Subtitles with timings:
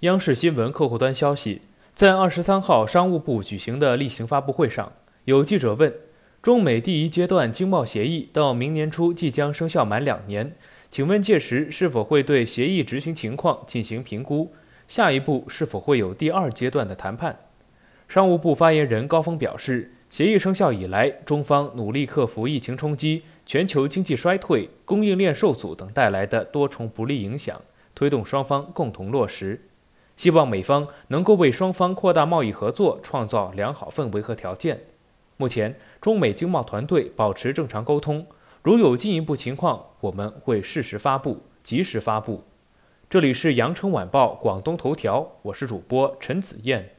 [0.00, 1.62] 央视新闻客户端消息，
[1.94, 4.92] 在二十三号商务部举行的例行发布会上，
[5.24, 5.90] 有记者问：
[6.42, 10.54] 中美第一阶段经贸协议到明年初即将生效满两年，
[10.90, 14.52] 请问届时是否会对协议执行情况进行评估？
[14.86, 17.34] 下一步是否会有第二阶段的谈判？
[18.06, 27.58] 商务部发言人高峰表示，协议生效以来，中方努力克服疫情冲击、全球经济衰退、供应链受阻等带来的多重不利影响，
[27.94, 29.62] 推动双方共同落实。
[30.16, 34.80] 希望美方能够为双方扩大贸易合作创造良好氛围和条件。
[35.36, 38.26] 目前，中美经贸团队保持正常沟通，
[38.62, 42.44] 如有进一步情况，我们会适时发布，及时发布。
[43.10, 46.95] 这里是羊城晚报广东头条，我是主播陈子燕。